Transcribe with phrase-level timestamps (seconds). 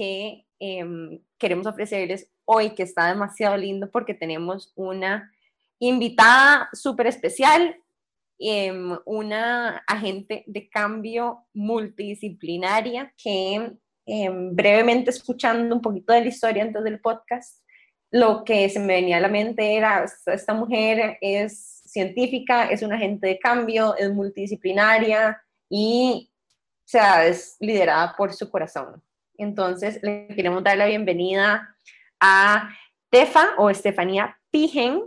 [0.00, 5.30] que em, queremos ofrecerles hoy, que está demasiado lindo porque tenemos una
[5.78, 7.76] invitada súper especial,
[8.38, 13.72] em, una agente de cambio multidisciplinaria que
[14.06, 17.62] em, brevemente escuchando un poquito de la historia antes del podcast,
[18.10, 22.96] lo que se me venía a la mente era, esta mujer es científica, es una
[22.96, 26.30] agente de cambio, es multidisciplinaria y
[26.86, 29.02] sea, es liderada por su corazón.
[29.40, 31.74] Entonces, le queremos dar la bienvenida
[32.20, 32.68] a
[33.08, 35.02] Tefa o Estefanía Pigen,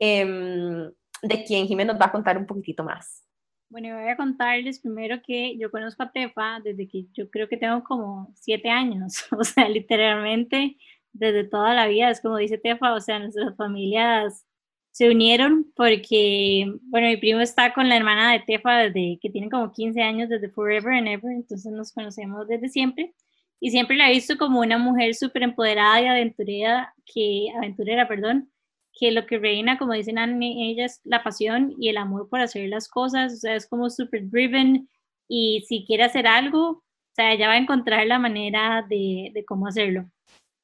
[0.00, 0.90] em,
[1.22, 3.24] de quien Jiménez nos va a contar un poquitito más.
[3.70, 7.56] Bueno, voy a contarles primero que yo conozco a Tefa desde que yo creo que
[7.56, 10.76] tengo como siete años, o sea, literalmente
[11.12, 14.44] desde toda la vida, es como dice Tefa, o sea, nuestras familias
[14.90, 19.48] se unieron porque, bueno, mi primo está con la hermana de Tefa desde que tiene
[19.48, 23.14] como 15 años, desde Forever and Ever, entonces nos conocemos desde siempre.
[23.60, 28.50] Y siempre la he visto como una mujer súper empoderada y aventurera, que, aventurera, perdón,
[28.92, 32.68] que lo que reina, como dicen ella, es la pasión y el amor por hacer
[32.68, 34.88] las cosas, o sea, es como súper driven
[35.28, 39.44] y si quiere hacer algo, o sea, ella va a encontrar la manera de, de
[39.44, 40.10] cómo hacerlo.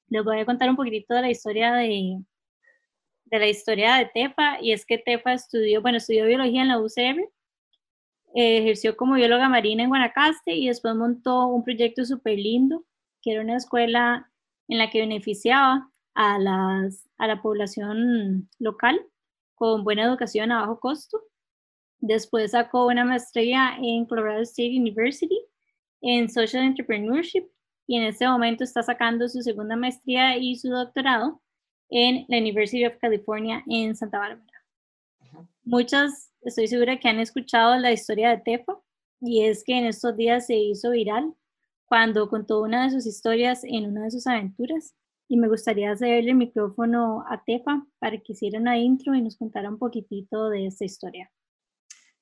[0.08, 2.18] Les voy a contar un poquitito de la historia de,
[3.26, 6.78] de la historia de Tefa, y es que Tefa estudió, bueno, estudió biología en la
[6.78, 7.28] UCR,
[8.34, 12.84] ejerció como bióloga marina en Guanacaste y después montó un proyecto súper lindo,
[13.22, 14.30] que era una escuela
[14.68, 19.00] en la que beneficiaba a, las, a la población local
[19.54, 21.22] con buena educación a bajo costo.
[22.00, 25.38] Después sacó una maestría en Colorado State University
[26.02, 27.46] en Social Entrepreneurship
[27.86, 31.40] y en este momento está sacando su segunda maestría y su doctorado
[31.88, 34.53] en la University of California en Santa Bárbara.
[35.64, 38.74] Muchas, estoy segura que han escuchado la historia de Tefa
[39.20, 41.34] y es que en estos días se hizo viral
[41.86, 44.94] cuando contó una de sus historias en una de sus aventuras
[45.26, 49.36] y me gustaría hacerle el micrófono a Tefa para que hiciera una intro y nos
[49.36, 51.30] contara un poquitito de esta historia.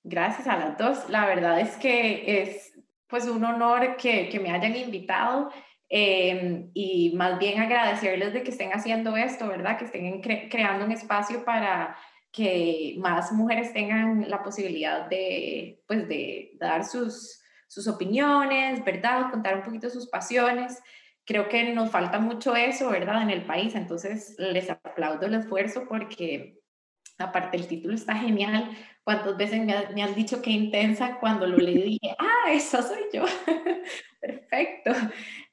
[0.04, 1.08] Gracias a las dos.
[1.10, 2.72] La verdad es que es
[3.08, 5.50] pues un honor que, que me hayan invitado
[5.94, 9.76] Em, y más bien agradecerles de que estén haciendo esto, ¿verdad?
[9.76, 11.94] Que estén creando un espacio para
[12.32, 19.30] que más mujeres tengan la posibilidad de, pues, de dar sus, sus opiniones, ¿verdad?
[19.30, 20.82] Contar un poquito sus pasiones.
[21.24, 23.22] Creo que nos falta mucho eso, ¿verdad?
[23.22, 23.74] En el país.
[23.74, 26.58] Entonces, les aplaudo el esfuerzo porque
[27.18, 28.70] aparte el título está genial.
[29.04, 33.24] ¿Cuántas veces me, han dicho que intensa cuando lo leí dije, ah, esa soy yo?
[34.20, 34.92] Perfecto.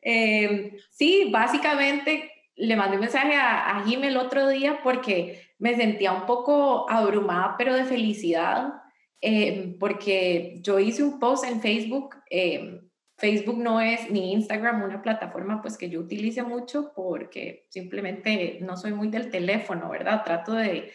[0.01, 5.75] Em, sí, básicamente le mandé un mensaje a, a Jim el otro día porque me
[5.75, 8.73] sentía un poco abrumada, pero de felicidad,
[9.21, 12.15] em, porque yo hice un post en Facebook.
[12.29, 18.59] Em, Facebook no es ni Instagram una plataforma pues que yo utilice mucho porque simplemente
[18.61, 20.23] no soy muy del teléfono, ¿verdad?
[20.23, 20.91] Trato de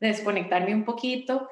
[0.00, 1.48] desconectarme un poquito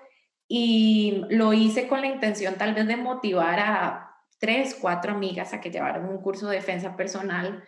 [0.49, 5.61] y lo hice con la intención tal vez de motivar a tres, cuatro amigas a
[5.61, 7.65] que llevaran un curso de defensa personal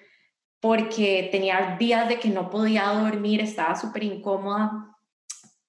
[0.60, 4.96] porque tenía días de que no podía dormir, estaba súper incómoda,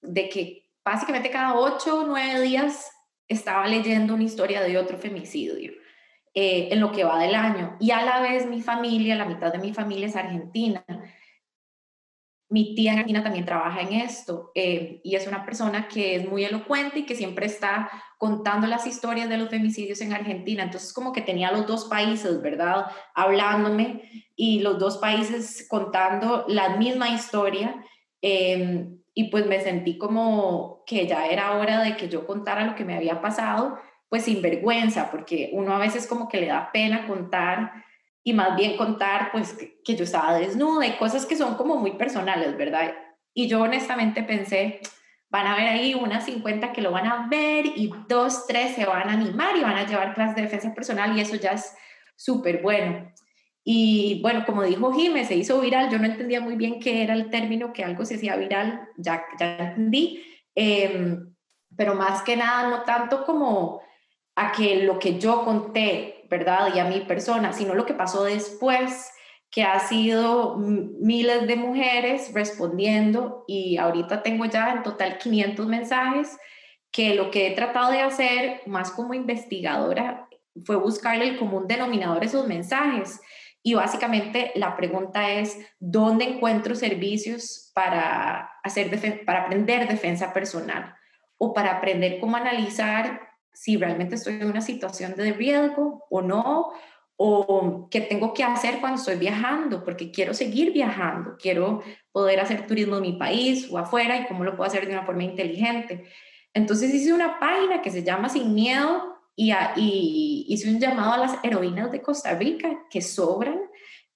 [0.02, 2.90] de que básicamente cada ocho o nueve días
[3.28, 5.72] estaba leyendo una historia de otro femicidio
[6.34, 7.76] eh, en lo que va del año.
[7.78, 10.84] Y a la vez mi familia, la mitad de mi familia es argentina
[12.50, 16.44] mi tía Argentina también trabaja en esto eh, y es una persona que es muy
[16.44, 17.88] elocuente y que siempre está
[18.18, 20.64] contando las historias de los femicidios en Argentina.
[20.64, 22.86] Entonces como que tenía los dos países, ¿verdad?
[23.14, 24.02] Hablándome
[24.34, 27.84] y los dos países contando la misma historia.
[28.20, 32.74] Em, y pues me sentí como que ya era hora de que yo contara lo
[32.74, 33.78] que me había pasado,
[34.08, 37.84] pues sin vergüenza, porque uno a veces como que le da pena contar
[38.22, 41.92] y más bien contar pues que, yo estaba desnuda y cosas que son como muy
[41.92, 42.94] personales, ¿verdad?
[43.34, 44.80] Y yo honestamente pensé,
[45.30, 48.84] van a ver ahí unas 50 que lo van a ver y dos, tres se
[48.84, 51.74] van a animar y van a llevar clases de defensa personal y eso ya es
[52.16, 53.10] súper bueno.
[53.64, 57.14] Y bueno, como dijo Jiménez, se hizo viral, yo no entendía muy bien qué era
[57.14, 60.22] el término, que algo se hacía viral, ya, ya entendí,
[60.54, 61.34] em,
[61.76, 63.80] pero más que nada no tanto como
[64.34, 66.74] a que lo que yo conté ¿verdad?
[66.74, 69.10] Y a mi persona, sino lo que pasó después,
[69.50, 76.38] que ha sido miles de mujeres respondiendo y ahorita tengo ya en total 500 mensajes
[76.92, 80.28] que lo que he tratado de hacer más como investigadora
[80.64, 83.20] fue buscarle el común denominador a esos mensajes.
[83.62, 88.90] Y básicamente la pregunta es, ¿dónde encuentro servicios para, hacer
[89.26, 90.94] para aprender defensa personal?
[91.38, 96.70] O para aprender cómo analizar si realmente estoy en una situación de riesgo o no,
[97.16, 101.82] o qué tengo que hacer cuando estoy viajando, porque quiero seguir viajando, quiero
[102.12, 105.04] poder hacer turismo en mi país o afuera y cómo lo puedo hacer de una
[105.04, 106.06] forma inteligente.
[106.54, 111.18] Entonces hice una página que se llama Sin Miedo y, y hice un llamado a
[111.18, 113.60] las heroínas de Costa Rica que sobran,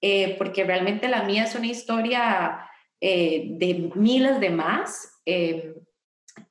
[0.01, 5.21] eh, porque realmente la mía es una historia eh, de miles de más.
[5.25, 5.75] Eh,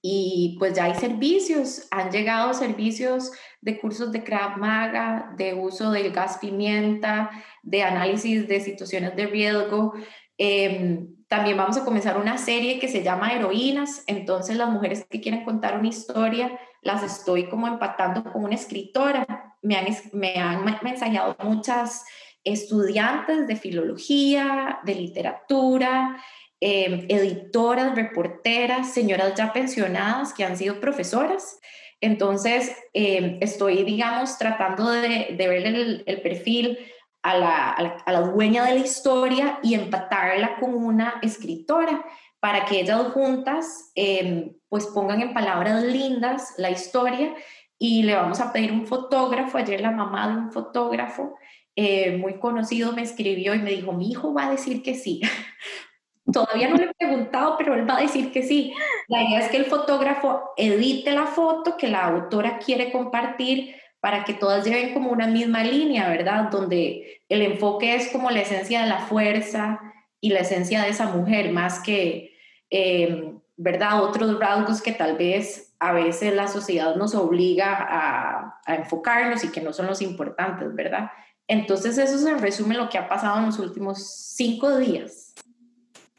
[0.02, 5.90] y pues ya hay servicios, han llegado servicios de cursos de Krav Maga, de uso
[5.90, 7.30] del gas pimienta,
[7.62, 9.94] de análisis de situaciones de riesgo.
[10.36, 15.20] Em, también vamos a comenzar una serie que se llama Heroínas, entonces las mujeres que
[15.20, 19.56] quieren contar una historia las estoy como empatando con una escritora.
[19.62, 22.04] Me han, me han mensajeado muchas
[22.44, 26.22] estudiantes de filología, de literatura,
[26.60, 31.58] em, editoras, reporteras, señoras ya pensionadas que han sido profesoras
[32.04, 36.78] entonces, em, estoy, digamos, tratando de, ver el, perfil
[37.22, 42.04] a la, dueña de la historia y empatarla con una escritora
[42.40, 47.34] para que ellas juntas em, pues pongan en palabras lindas la historia
[47.78, 49.56] y le vamos a pedir un fotógrafo.
[49.56, 51.36] Ayer la mamá de un fotógrafo
[51.74, 55.22] eh, muy conocido me escribió y me dijo, mi hijo va a decir que sí,
[56.32, 58.72] Todavía no le he preguntado, pero él va a decir que sí.
[59.08, 64.24] La idea es que el fotógrafo edite la foto que la autora quiere compartir para
[64.24, 66.50] que todas lleven como una misma línea, ¿verdad?
[66.50, 69.80] Donde el enfoque es como la esencia de la fuerza
[70.20, 72.36] y la esencia de esa mujer, más que,
[72.70, 74.02] eh, ¿verdad?
[74.02, 79.50] Otros rasgos que tal vez a veces la sociedad nos obliga a, a enfocarnos y
[79.50, 81.10] que no son los importantes, ¿verdad?
[81.48, 85.23] Entonces eso se resume lo que ha pasado en los últimos cinco días.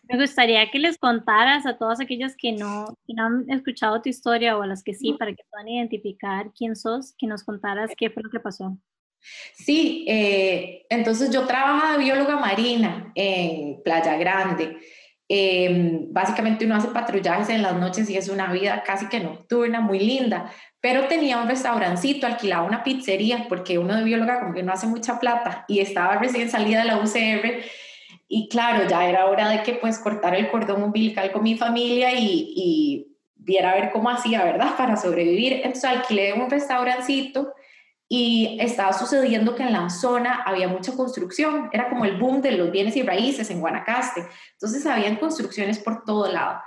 [0.07, 4.09] Me gustaría que les contaras a todas aquellas que no, que no han escuchado tu
[4.09, 7.91] historia o a las que sí, para que puedan identificar quién sos, que nos contaras
[7.97, 8.77] qué fue lo que pasó.
[9.53, 14.77] Sí, eh, entonces yo trabajaba de bióloga marina en Playa Grande.
[15.27, 19.81] Em, básicamente uno hace patrullajes en las noches y es una vida casi que nocturna,
[19.81, 24.61] muy linda, pero tenía un restaurancito, alquilaba una pizzería porque uno de bióloga como que
[24.61, 27.63] no hace mucha plata y estaba recién salida de la UCR
[28.35, 32.11] y claro, ya era hora de que pues cortar el cordón umbilical con mi familia
[32.11, 34.75] y, y viera a ver cómo hacía, ¿verdad?
[34.77, 35.53] Para sobrevivir.
[35.53, 37.53] Entonces alquilé un restaurancito
[38.09, 42.51] y estaba sucediendo que en la zona había mucha construcción, era como el boom de
[42.51, 46.59] los bienes y raíces en Guanacaste, entonces habían construcciones por todo lado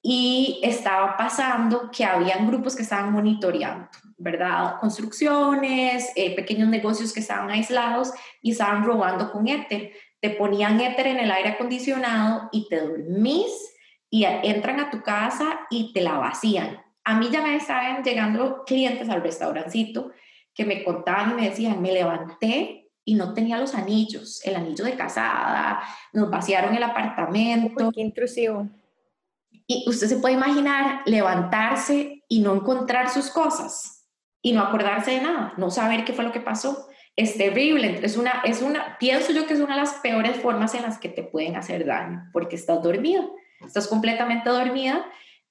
[0.00, 3.86] y estaba pasando que habían grupos que estaban monitoreando,
[4.16, 4.80] ¿verdad?
[4.80, 11.08] Construcciones, eh, pequeños negocios que estaban aislados y estaban robando con éter te ponían éter
[11.08, 13.74] en el aire acondicionado y te dormís
[14.08, 16.80] y entran a tu casa y te la vacían.
[17.02, 20.12] A mí ya me estaban llegando clientes al restaurancito
[20.54, 24.84] que me contaban y me decían, me levanté y no tenía los anillos, el anillo
[24.84, 25.82] de casada,
[26.12, 27.90] nos vaciaron el apartamento.
[27.92, 28.68] qué intrusivo.
[29.66, 34.06] Y usted se puede imaginar levantarse y no encontrar sus cosas
[34.40, 38.00] y no acordarse de nada, no saber qué fue lo que pasó es terrible.
[38.02, 40.98] Es una, es una, pienso yo que es una de las peores formas en las
[40.98, 43.24] que te pueden hacer daño, porque estás dormida,
[43.64, 45.04] estás completamente dormida.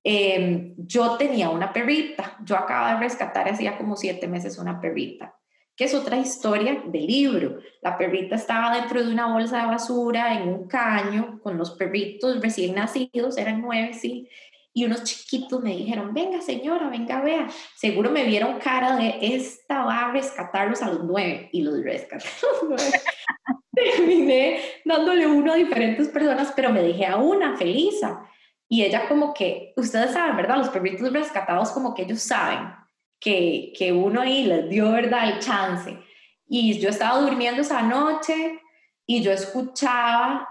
[0.04, 5.36] Em, yo tenía una perrita, yo acababa de rescatar hacía como siete meses una perrita,
[5.76, 7.60] que es otra historia del libro.
[7.82, 12.42] La perrita estaba dentro de una bolsa de basura en un caño con los perritos
[12.42, 14.28] recién nacidos, eran nueve, sí,
[14.74, 17.48] y unos chiquitos me dijeron, venga señora, venga, vea.
[17.76, 22.26] Seguro me vieron cara de, esta va a rescatarlos a los nueve y los rescaté
[22.26, 23.02] a los nueve.
[23.76, 28.26] Terminé dándole uno a diferentes personas, pero me dejé a una, Felisa.
[28.70, 30.58] Y ella como que, ustedes saben, ¿verdad?
[30.58, 32.74] Los perritos rescatados como que ellos saben
[33.20, 35.30] que, que uno ahí les dio, ¿verdad?
[35.30, 35.98] El chance.
[36.48, 38.62] Y yo estaba durmiendo esa noche
[39.06, 40.48] y yo escuchaba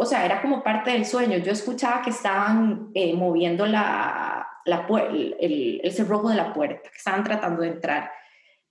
[0.00, 1.38] o sea, era como parte del sueño.
[1.38, 3.74] Yo escuchaba que estaban eh, moviendo el,
[5.92, 8.12] cerrojo de la puerta, que estaban tratando de entrar.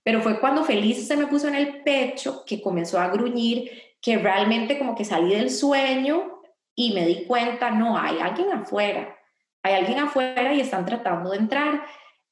[0.02, 3.70] Pero fue cuando Feliz se me puso en el pecho que comenzó a gruñir,
[4.00, 6.40] que realmente como que salí del sueño
[6.74, 9.14] y me di cuenta, no, hay alguien afuera,
[9.62, 11.84] hay alguien afuera y están tratando de entrar.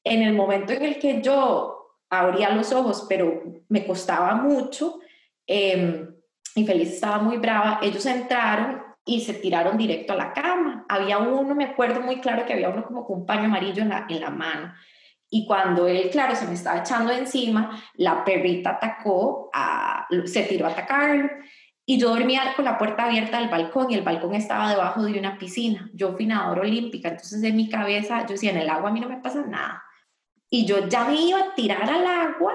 [0.03, 5.01] En el momento en el que yo abría los ojos, pero me costaba mucho,
[5.45, 6.07] eh,
[6.55, 10.85] y Feliz estaba muy brava, ellos entraron y se tiraron directo a la cama.
[10.89, 13.89] Había uno, me acuerdo muy claro que había uno como con un paño amarillo en
[13.89, 14.73] la, en la mano.
[15.29, 20.67] Y cuando él, claro, se me estaba echando encima, la perrita atacó, a, se tiró
[20.67, 21.29] a atacarlo.
[21.85, 25.17] Y yo dormía con la puerta abierta del balcón y el balcón estaba debajo de
[25.17, 25.89] una piscina.
[25.93, 28.99] Yo fui nadadora olímpica, entonces en mi cabeza yo decía, en el agua a mí
[28.99, 29.83] no me pasa nada.
[30.49, 32.53] Y yo ya me iba a tirar al agua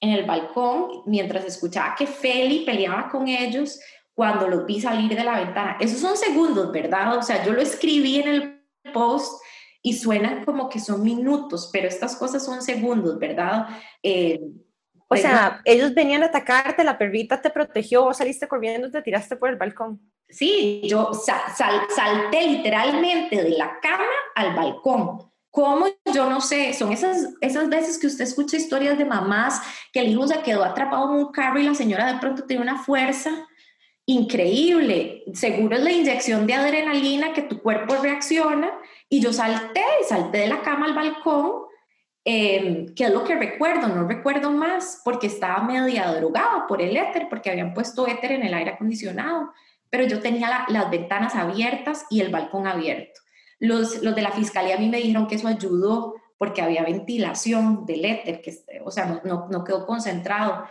[0.00, 3.78] en el balcón mientras escuchaba que Feli peleaba con ellos
[4.14, 5.76] cuando los vi salir de la ventana.
[5.80, 7.16] Esos son segundos, ¿verdad?
[7.16, 9.42] O sea, yo lo escribí en el post
[9.82, 13.68] y suenan como que son minutos, pero estas cosas son segundos, ¿verdad?
[14.02, 14.40] Eh,
[15.12, 19.36] o sea, ellos venían a atacarte, la perrita te protegió, vos saliste corriendo, te tiraste
[19.36, 20.00] por el balcón.
[20.28, 24.04] Sí, yo salté literalmente de la cama
[24.36, 25.30] al balcón.
[25.50, 25.86] ¿Cómo?
[26.14, 29.60] Yo no sé, son esas, esas veces que usted escucha historias de mamás
[29.92, 32.62] que el hijo se quedó atrapado en un carro y la señora de pronto tiene
[32.62, 33.48] una fuerza
[34.10, 35.22] increíble.
[35.34, 38.72] Seguro es la inyección de adrenalina que tu cuerpo reacciona.
[39.08, 41.62] Y yo salté, salté de la cama al balcón,
[42.24, 46.96] eh, que es lo que recuerdo, no recuerdo más, porque estaba media drogada por el
[46.96, 49.52] éter, porque habían puesto éter en el aire acondicionado,
[49.88, 53.20] pero yo tenía las ventanas abiertas y el balcón abierto.
[53.58, 57.84] Los, los de la fiscalía a mí me dijeron que eso ayudó porque había ventilación
[57.84, 60.64] del éter, que, o sea, no, no quedó concentrado.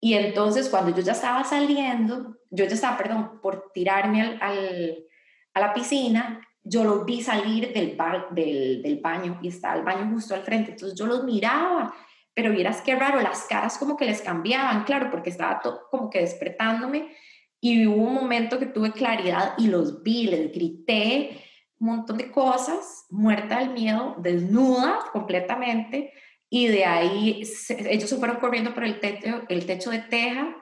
[0.00, 5.04] Y entonces cuando yo ya estaba saliendo, yo ya estaba, perdón, por tirarme al,
[5.52, 7.96] a la piscina, yo los vi salir del,
[8.32, 10.72] del, del, baño y estaba el baño justo al frente.
[10.72, 11.94] Entonces yo los miraba,
[12.34, 16.10] pero vieras qué raro, las caras como que les cambiaban, claro, porque estaba todo, como
[16.10, 17.14] que despertándome.
[17.60, 21.44] Y hubo un momento que tuve claridad y los vi, les grité
[21.78, 26.12] un montón de cosas, muerta del miedo, desnuda completamente
[26.52, 27.42] y de ahí
[27.88, 30.56] ellos se fueron corriendo por el techo, el techo de teja.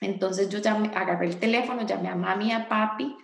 [0.00, 3.14] Entonces yo ya agarré el teléfono, llamé a mami a papi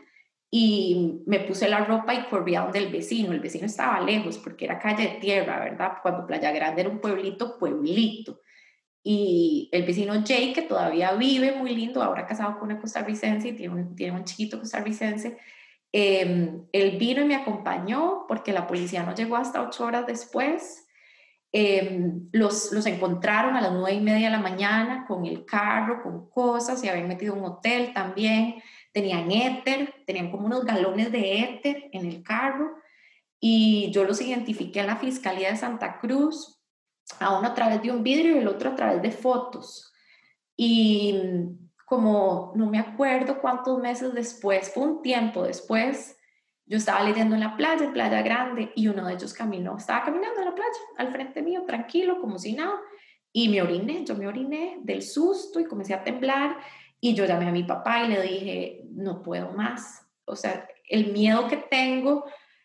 [0.51, 3.33] y me puse la ropa y corrí a donde el vecino.
[3.33, 5.95] El vecino estaba lejos porque era calle de tierra, ¿verdad?
[6.03, 8.43] Cuando Playa Grande era un pueblito, pueblito.
[9.03, 13.53] Y el vecino Jay, que todavía vive muy lindo, ahora casado con una costarricense y
[13.53, 15.39] tiene un, tiene un chiquito costarricense,
[15.93, 20.86] eh, él vino y me acompañó porque la policía no llegó hasta ocho horas después
[21.59, 26.03] Em, los, los encontraron a las nueve y media de la mañana con el carro,
[26.03, 28.57] con cosas, se habían metido en un hotel también,
[28.93, 32.77] tenían éter, tenían como unos galones de éter en el carro
[33.41, 36.61] y yo los identifiqué en la Fiscalía de Santa Cruz,
[37.21, 39.91] a uno a través de un vidrio y el otro a través de fotos.
[40.59, 41.19] Y
[41.87, 46.16] como no me acuerdo cuántos meses después, fue un tiempo después,
[46.67, 50.05] yo estaba leyendo en la playa, en Playa Grande, y uno de ellos caminó, estaba
[50.05, 52.75] caminando en la playa, al frente mío, tranquilo, como si nada,
[53.33, 56.57] y me oriné, yo me oriné del susto y comencé a temblar,
[57.01, 61.13] y yo llamé a mi papá y le dije, no puedo más, o sea, el
[61.13, 62.25] miedo que tengo,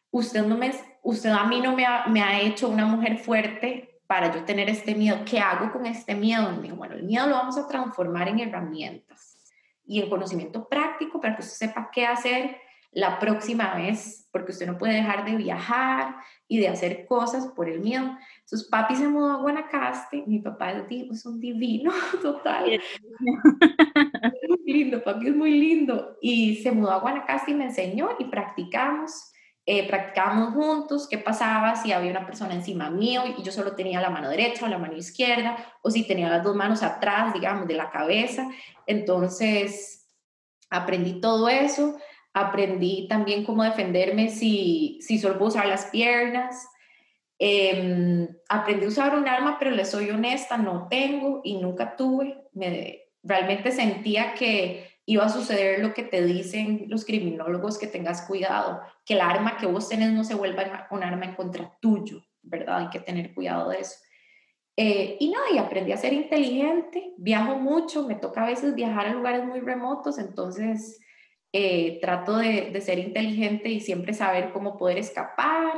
[0.10, 0.72] usted, no me,
[1.04, 4.70] usted a mí no me ha, me ha hecho una mujer fuerte para yo tener
[4.70, 6.52] este miedo, ¿qué hago con este miedo?
[6.62, 9.38] Me bueno, el miedo lo vamos a transformar en herramientas
[9.86, 12.58] y en conocimiento práctico para que usted sepa qué hacer
[12.92, 16.16] la próxima vez, porque usted no puede dejar de viajar
[16.48, 18.18] y de hacer cosas por el miedo.
[18.40, 22.70] Entonces, papi se mudó a Guanacaste, mi papá es, un divino total.
[22.70, 22.82] es
[24.50, 26.18] muy lindo, papi es muy lindo.
[26.22, 29.30] Y se mudó a Guanacaste y me enseñó y practicamos.
[29.66, 34.02] Eh, practicábamos juntos qué pasaba si había una persona encima mío y yo solo tenía
[34.02, 37.68] la mano derecha o la mano izquierda, o si tenía las dos manos atrás, digamos,
[37.68, 38.50] de la cabeza.
[38.88, 40.10] Entonces,
[40.70, 41.96] aprendí todo eso
[42.34, 46.68] Aprendí también cómo defenderme si, si solo usar las piernas.
[47.38, 52.38] Em, aprendí a usar un arma, pero le soy honesta, no tengo y nunca tuve.
[52.54, 58.22] Me, realmente sentía que iba a suceder lo que te dicen los criminólogos, que tengas
[58.24, 62.24] cuidado, que el arma que vos tenés no se vuelva un arma en contra tuyo,
[62.42, 62.78] ¿verdad?
[62.78, 63.96] Hay que tener cuidado de eso.
[64.78, 69.08] Eh, y nada, y aprendí a ser inteligente, viajo mucho, me toca a veces viajar
[69.08, 71.00] a lugares muy remotos, entonces
[71.54, 75.74] eh, trato de, ser inteligente y siempre saber cómo poder escapar,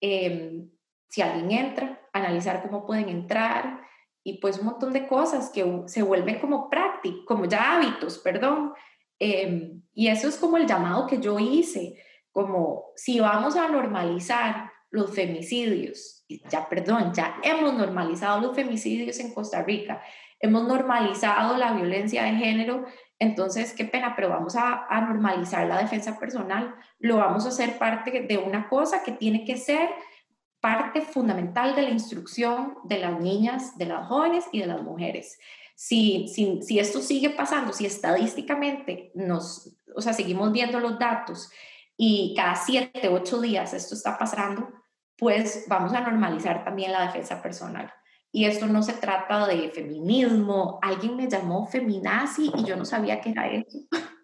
[0.00, 0.70] em,
[1.08, 3.82] si alguien entra, analizar cómo pueden entrar
[4.24, 8.72] y pues un montón de cosas que se vuelven como prácticos, como ya hábitos, perdón.
[9.18, 14.72] Em, y eso es como el llamado que yo hice, como si vamos a normalizar
[14.90, 20.02] los femicidios, ya perdón, ya hemos normalizado los femicidios en Costa Rica,
[20.40, 22.84] hemos normalizado la violencia de género
[23.22, 28.22] entonces, qué pena, pero vamos a, normalizar la defensa personal, lo vamos a hacer parte
[28.22, 29.90] de una cosa que tiene que ser
[30.60, 35.38] parte fundamental de la instrucción de las niñas, de las jóvenes y de las mujeres.
[35.76, 41.48] Si, si, esto sigue pasando, si estadísticamente nos, o sea, seguimos viendo los datos
[41.96, 44.68] y cada siete, ocho días esto está pasando,
[45.16, 47.92] pues vamos a normalizar también la defensa personal.
[48.34, 50.78] Y esto no se trata de feminismo.
[50.80, 53.78] Alguien me llamó feminazi y yo no sabía qué era eso.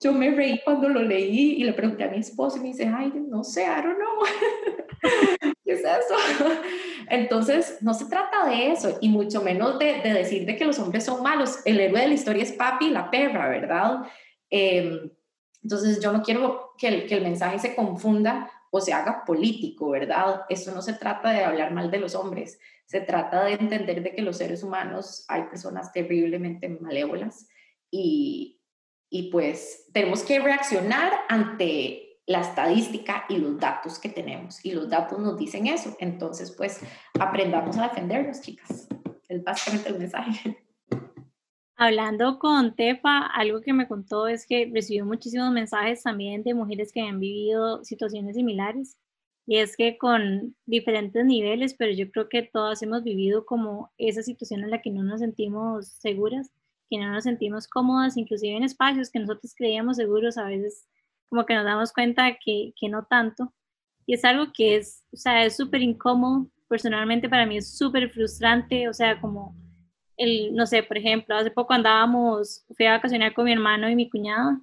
[0.00, 2.86] Yo me reí cuando lo leí y le pregunté a mi esposo y me dice,
[2.86, 5.52] ay, no sé, I don't know.
[5.64, 6.14] ¿Qué es eso?
[7.10, 11.04] Entonces, no se trata de eso y mucho menos de, decir de que los hombres
[11.04, 11.58] son malos.
[11.64, 14.02] El héroe de la historia es papi, la perra, ¿verdad?
[14.50, 15.10] Em,
[15.64, 19.90] entonces, yo no quiero que el, que el mensaje se confunda o se haga político,
[19.90, 20.42] ¿verdad?
[20.48, 24.14] Eso no se trata de hablar mal de los hombres, se trata de entender de
[24.14, 27.48] que los seres humanos hay personas terriblemente malévolas
[27.90, 28.60] y,
[29.10, 34.88] y pues tenemos que reaccionar ante la estadística y los datos que tenemos y los
[34.88, 36.80] datos nos dicen eso, entonces pues
[37.18, 38.86] aprendamos a defendernos, chicas.
[39.28, 40.67] Es básicamente el mensaje.
[41.80, 46.90] Hablando con Tefa, algo que me contó es que recibió muchísimos mensajes también de mujeres
[46.90, 48.98] que han vivido situaciones similares.
[49.46, 54.24] Y es que con diferentes niveles, pero yo creo que todas hemos vivido como esa
[54.24, 56.50] situación en la que no nos sentimos seguras,
[56.90, 60.84] que no nos sentimos cómodas, inclusive en espacios que nosotros creíamos seguros, a veces
[61.28, 63.54] como que nos damos cuenta que, que no tanto.
[64.04, 66.48] Y es algo que es, o sea, es súper incómodo.
[66.66, 69.54] Personalmente para mí es súper frustrante, o sea, como
[70.18, 73.96] el, no sé, por ejemplo, hace poco andábamos, fui a vacacionar con mi hermano y
[73.96, 74.60] mi cuñada,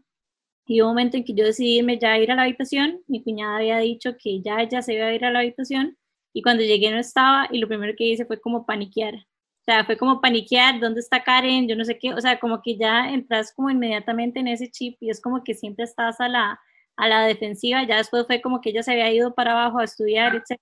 [0.68, 3.24] y un momento en que yo decidí irme ya a ir a la habitación, mi
[3.24, 5.98] cuñada había dicho que ya ella se iba a ir a la habitación,
[6.34, 9.16] y cuando llegué no estaba, y lo primero que hice fue como paniquear.
[9.16, 11.68] O sea, fue como paniquear, ¿dónde está Karen?
[11.68, 14.98] Yo no sé qué, o sea, como que ya entras como inmediatamente en ese chip
[15.02, 16.60] y es como que siempre estás a la,
[16.98, 19.86] a la defensiva, ya después fue como que ella se había ido para abajo a
[19.86, 20.60] estudiar, etc.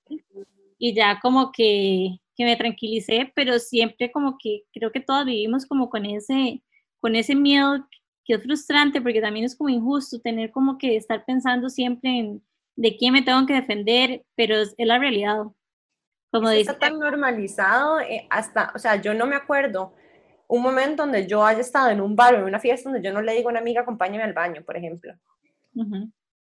[0.78, 5.66] Y ya como que que me tranquilicé, pero siempre como que creo que todos vivimos
[5.66, 6.63] como con ese,
[7.00, 7.88] con ese miedo
[8.25, 12.44] que es frustrante porque también es como injusto tener como que estar pensando siempre en
[12.75, 15.43] de quién me tengo que defender, pero es, la realidad.
[16.32, 19.93] Como dice, está tan normalizado eh, hasta, o sea, yo no me acuerdo
[20.48, 23.13] un momento donde yo haya estado en un bar o en una fiesta donde yo
[23.13, 25.13] no le digo a una amiga acompáñame al baño, por ejemplo.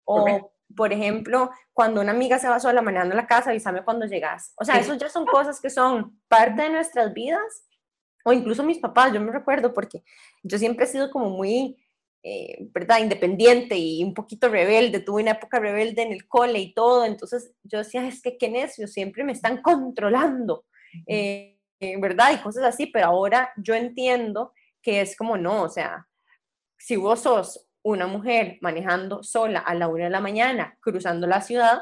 [0.06, 4.54] O por ejemplo, cuando una amiga se va sola manejando la casa, avísame cuando llegas.
[4.58, 7.66] O sea, eso ya son cosas que son parte de nuestras vidas,
[8.24, 10.04] o incluso mis papás, yo me recuerdo porque
[10.44, 11.78] yo siempre he sido como muy,
[12.22, 16.74] eh, ¿verdad?, independiente y un poquito rebelde, tuve una época rebelde en el cole y
[16.74, 20.66] todo, entonces yo decía, es que qué necio, siempre me están controlando,
[21.08, 21.58] eh,
[22.00, 22.34] ¿verdad?
[22.34, 26.08] Y cosas así, pero ahora yo entiendo que es como no, o sea,
[26.78, 31.42] si vos sos una mujer manejando sola a la una de la mañana, cruzando la
[31.42, 31.82] ciudad,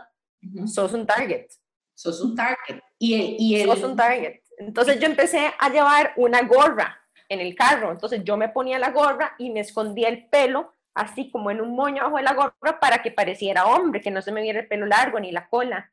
[0.65, 1.47] sos un target.
[1.93, 2.81] Sos un target.
[2.99, 4.41] Y, y Sos un target.
[4.57, 7.91] Entonces yo empecé a llevar una gorra en el carro.
[7.91, 11.75] Entonces yo me ponía la gorra y me escondía el pelo así como en un
[11.75, 14.67] moño bajo de la gorra para que pareciera hombre, que no se me viera el
[14.67, 15.91] pelo largo ni la cola.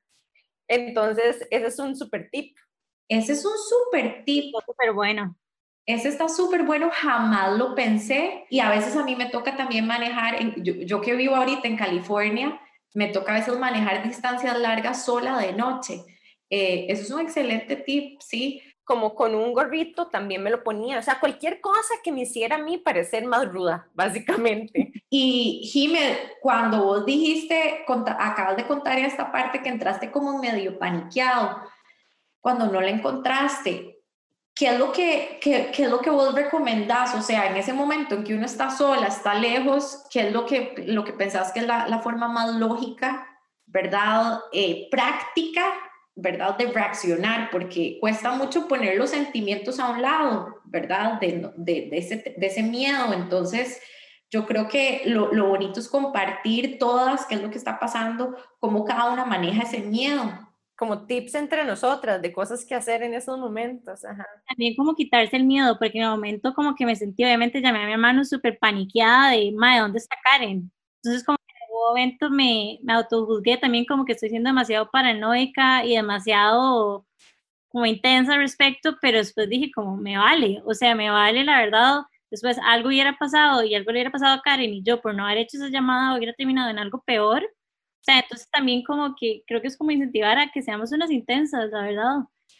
[0.67, 2.57] Entonces, ese es un super tip.
[3.07, 4.55] Ese es un super tip.
[4.65, 5.37] Súper bueno.
[5.87, 9.87] Ese está súper bueno, jamás lo pensé y a veces a mí me toca también
[9.87, 12.59] manejar, yo, que vivo ahorita en California,
[12.95, 16.03] me toca a veces manejar distancias largas sola de noche.
[16.49, 18.63] Eh, eso es un excelente tip, sí.
[18.83, 22.57] Como con un gorrito también me lo ponía, o sea, cualquier cosa que me hiciera
[22.57, 24.93] a mí parecer más ruda, básicamente.
[25.11, 27.85] Y Jimé, cuando vos dijiste,
[28.19, 31.61] acabas de contar esta parte que entraste como medio paniqueado,
[32.41, 33.94] cuando no la encontraste,
[34.55, 37.15] ¿qué es lo que, qué, qué es lo que vos recomendás?
[37.15, 40.47] O sea, en ese momento en que uno está sola, está lejos, ¿qué es lo
[40.47, 43.27] que, lo que pensás que es la, la forma más lógica,
[43.67, 44.41] verdad?
[44.53, 45.65] Eh, práctica,
[46.15, 46.57] ¿verdad?
[46.57, 51.19] De reaccionar, porque cuesta mucho poner los sentimientos a un lado, ¿verdad?
[51.21, 53.13] De, de, de, ese, de ese, miedo.
[53.13, 53.81] Entonces,
[54.31, 58.37] yo creo que lo, lo bonito es compartir todas qué es lo que está pasando,
[58.61, 60.54] cómo cada una maneja ese miedo
[60.85, 64.03] como tips entre nosotras de cosas que hacer en esos momentos.
[64.47, 67.83] También como quitarse el miedo, porque en el momento como que me sentí, obviamente llamé
[67.83, 70.71] a mi hermano súper paniqueada de, madre, ¿dónde está Karen?
[71.03, 74.91] Entonces como que en algún momento me, me autojuzgué también como que estoy siendo demasiado
[74.91, 77.07] paranoica y demasiado
[77.69, 81.61] como intensa al respecto, pero después dije como, me vale, o sea, me vale la
[81.61, 85.15] verdad, después algo hubiera pasado y algo le hubiera pasado a Karen y yo por
[85.15, 87.43] no haber hecho esa llamada hubiera terminado en algo peor,
[88.05, 91.11] o sea, entonces también como que creo que es como incentivar a que seamos unas
[91.11, 92.17] intensas, la verdad.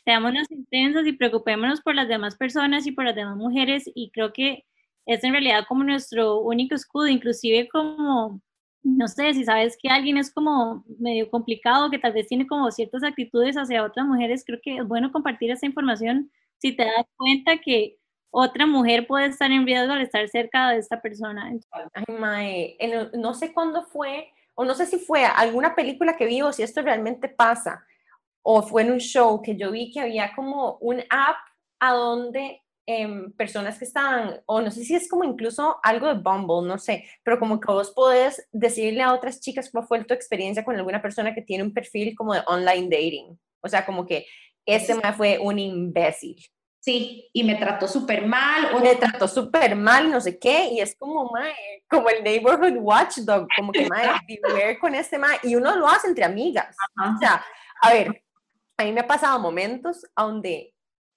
[0.07, 4.11] Seamos unas intensas y preocupémonos por las demás personas y por las demás mujeres y
[4.11, 4.65] creo que
[5.05, 8.41] es en realidad como nuestro único escudo, inclusive como,
[8.83, 12.71] no sé, si sabes que alguien es como medio complicado, que tal vez tiene como
[12.71, 17.05] ciertas actitudes hacia otras mujeres, creo que es bueno compartir esa información si te das
[17.19, 17.99] cuenta que
[18.31, 21.53] otra mujer puede estar en riesgo al estar cerca de esta persona.
[21.71, 22.79] Ay, mae,
[23.13, 26.63] no sé cuándo fue, o no sé si fue alguna película que vi o si
[26.63, 27.85] esto realmente pasa,
[28.43, 31.37] o fue en un show que yo vi que había como un app
[31.81, 36.21] a donde em, personas que estaban, o no sé si es como incluso algo de
[36.21, 40.15] Bumble, no sé, pero como que vos podés decirle a otras chicas cómo fue tu
[40.15, 43.39] experiencia con alguna persona que tiene un perfil como de online dating.
[43.61, 44.27] O sea, como que
[44.67, 46.37] ese me fue un imbécil.
[46.85, 48.75] Sí, y me trató súper mal.
[48.75, 52.77] O me trató súper mal, no sé qué, y es como, mae, como el neighborhood
[52.77, 56.77] watchdog, como que, mae, vivir con este mae, y uno lo hace entre amigas.
[57.01, 57.43] O sea,
[57.81, 58.23] a ver,
[58.77, 60.75] a mí me ha pasado momentos donde,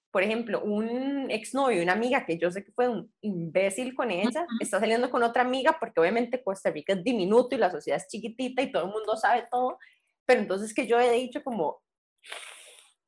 [0.09, 4.47] por ejemplo, un exnovio, una amiga que yo sé que fue un imbécil con ella,
[4.61, 8.07] está saliendo con otra amiga porque obviamente Costa Rica es diminuto y la sociedad es
[8.07, 9.77] chiquitita y todo el mundo sabe todo,
[10.25, 11.81] pero entonces que yo he dicho como,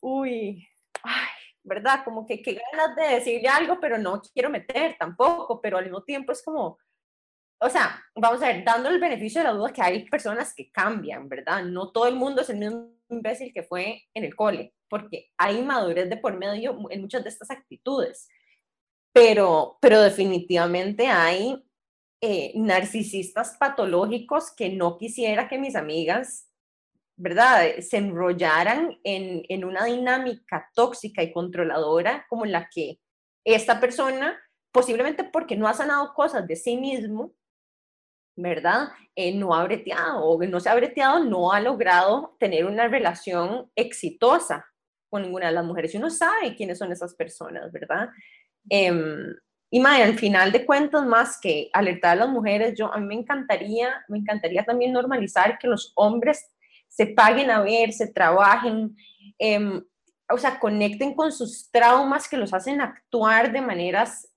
[0.02, 0.68] uy,
[1.04, 1.29] ay,
[1.70, 2.04] ¿verdad?
[2.04, 6.04] Como que qué ganas de decirle algo, pero no quiero meter tampoco, pero al mismo
[6.04, 6.78] tiempo es como,
[7.62, 10.70] o sea, vamos a ver, dando el beneficio de la duda que hay personas que
[10.72, 11.64] cambian, ¿verdad?
[11.64, 15.62] No todo el mundo es el mismo imbécil que fue en el cole, porque hay
[15.62, 18.28] madurez de por medio en muchas de estas actitudes,
[19.14, 21.64] pero, pero definitivamente hay
[22.22, 26.49] eh, narcisistas patológicos que no quisiera que mis amigas
[27.20, 27.80] ¿verdad?
[27.82, 33.00] Se enrollaran en, en, una dinámica tóxica y controladora como la que
[33.44, 34.40] esta persona,
[34.72, 37.34] posiblemente porque no ha sanado cosas de sí mismo,
[38.38, 38.88] ¿verdad?
[39.18, 43.70] Eh, no ha breteado o no se ha breteado, no ha logrado tener una relación
[43.76, 44.66] exitosa
[45.10, 45.94] con ninguna de las mujeres.
[45.94, 48.08] Y uno sabe quiénes son esas personas, ¿verdad?
[48.70, 48.94] Eh,
[49.72, 53.16] y al final de cuentas, más que alertar a las mujeres, yo a mí me
[53.16, 56.50] encantaría, me encantaría también normalizar que los hombres
[56.90, 58.96] se paguen a ver, se trabajen,
[59.38, 59.82] em,
[60.30, 64.28] o sea, conecten con sus traumas que los hacen actuar de maneras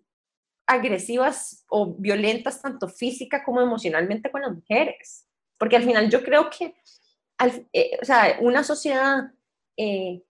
[0.67, 5.27] agresivas o violentas, tanto física como emocionalmente con las mujeres.
[5.59, 6.75] Porque al final yo creo que,
[7.73, 9.33] eh, o sea, una sociedad
[9.77, 10.23] eh,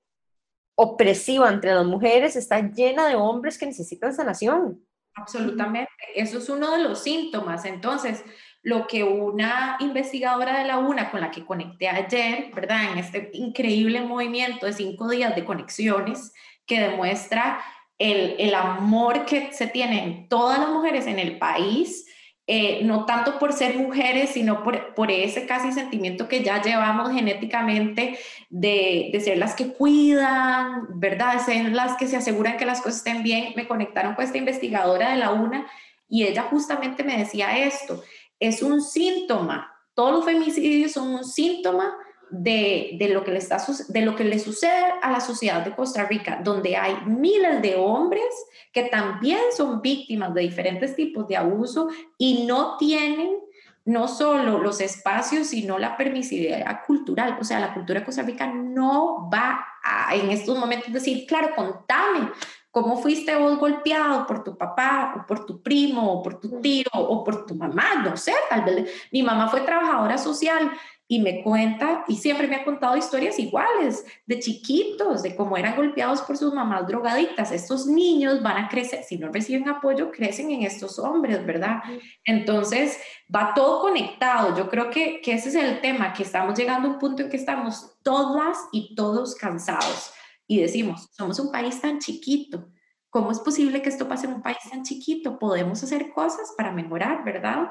[0.74, 4.84] opresiva entre las mujeres está llena de hombres que necesitan sanación.
[5.14, 7.64] Absolutamente, eso es uno de los síntomas.
[7.66, 8.24] Entonces,
[8.62, 12.92] lo que una investigadora de la UNA con la que conecté ayer, ¿verdad?
[12.92, 16.32] En este increíble movimiento de cinco días de conexiones
[16.64, 17.60] que demuestra
[17.98, 22.06] el, el amor que se tienen todas las mujeres en el país,
[22.46, 27.12] eh, no tanto por ser mujeres, sino por, por, ese casi sentimiento que ya llevamos
[27.12, 28.18] genéticamente
[28.50, 31.34] de, de, ser las que cuidan, ¿verdad?
[31.34, 33.52] De ser las que se aseguran que las cosas estén bien.
[33.54, 35.66] Me conectaron con esta investigadora de la UNA
[36.08, 38.02] y ella justamente me decía esto,
[38.42, 41.94] es un síntoma, todos los femicidios son un síntoma
[42.30, 46.06] de, lo que le está, de lo que le sucede a la sociedad de Costa
[46.06, 48.24] Rica, donde hay miles de hombres
[48.72, 53.36] que también son víctimas de diferentes tipos de abuso y no tienen
[53.84, 57.36] no solo los espacios, sino la permisividad cultural.
[57.40, 61.50] O sea, la cultura de Costa Rica no va a en estos momentos decir, claro,
[61.54, 62.30] contame
[62.72, 66.86] ¿Cómo fuiste vos golpeado por tu papá o por tu primo o por tu tío
[66.94, 68.02] o por tu mamá?
[68.02, 70.72] No sé, tal vez mi mamá fue trabajadora social
[71.06, 75.76] y me cuenta y siempre me ha contado historias iguales de chiquitos, de cómo eran
[75.76, 77.52] golpeados por sus mamás drogadictas.
[77.52, 81.82] Estos niños van a crecer, si no reciben apoyo, crecen en estos hombres, ¿verdad?
[82.24, 82.98] Entonces,
[83.34, 84.56] va todo conectado.
[84.56, 87.28] Yo creo que, que ese es el tema, que estamos llegando a un punto en
[87.28, 90.14] que estamos todas y todos cansados
[90.52, 92.68] y decimos, somos un país tan chiquito,
[93.08, 95.38] ¿cómo es posible que esto pase en un país tan chiquito?
[95.38, 97.68] Podemos hacer cosas para mejorar, ¿verdad?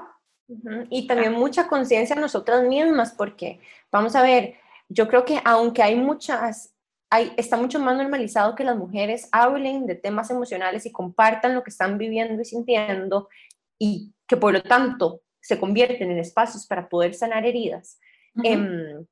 [0.90, 3.60] Y también mucha conciencia nosotras mismas, porque
[3.92, 4.56] vamos a ver,
[4.90, 6.74] yo creo que aunque hay muchas,
[7.12, 11.62] hay, está mucho más normalizado que las mujeres hablen de temas emocionales y compartan lo
[11.62, 13.30] que están viviendo y sintiendo,
[13.78, 18.00] y que por lo tanto se convierten en espacios para poder sanar heridas.
[18.44, 19.06] Em,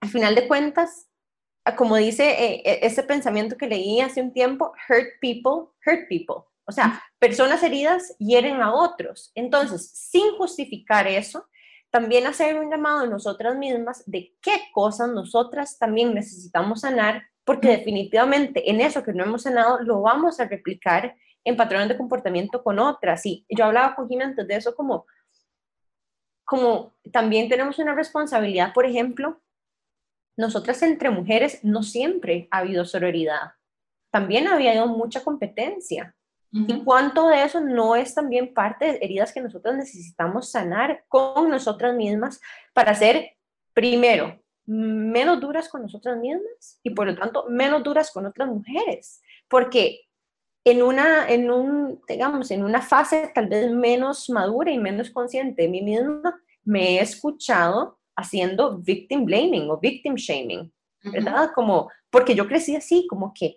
[0.00, 1.08] al final de cuentas,
[1.74, 6.44] como dice eh, e, ese pensamiento que leí hace un tiempo, hurt people, hurt people.
[6.64, 9.32] O sea, personas heridas hieren a otros.
[9.34, 11.46] Entonces, sin justificar eso,
[11.90, 17.68] también hacer un llamado a nosotras mismas de qué cosas nosotras también necesitamos sanar, porque
[17.68, 22.62] definitivamente en eso que no hemos sanado lo vamos a replicar en patrones de comportamiento
[22.62, 23.24] con otras.
[23.24, 25.06] Y yo hablaba con Jimmy antes de eso como,
[26.44, 29.40] como también tenemos una responsabilidad, por ejemplo,
[30.36, 33.52] nosotras entre mujeres no siempre ha habido sororidad.
[34.10, 36.14] También ha habido mucha competencia.
[36.52, 41.50] ¿Y cuánto de eso no es también parte de heridas que nosotras necesitamos sanar con
[41.50, 42.40] nosotras mismas
[42.72, 43.36] para ser,
[43.74, 49.20] primero, menos duras con nosotras mismas y por lo tanto menos duras con otras mujeres?
[49.48, 50.06] Porque
[50.64, 55.62] en una, en un, digamos, en una fase tal vez menos madura y menos consciente
[55.62, 61.50] de mí misma, me he escuchado haciendo victim blaming o victim shaming, ¿verdad?
[61.54, 63.56] Como, porque yo crecí así, como que,